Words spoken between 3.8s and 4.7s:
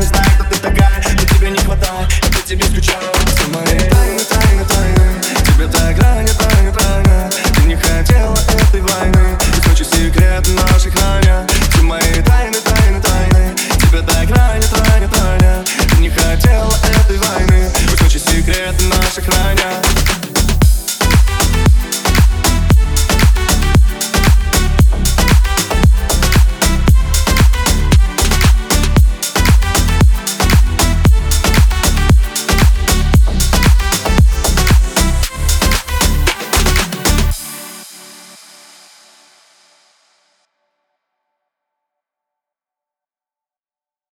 тайны, тайны,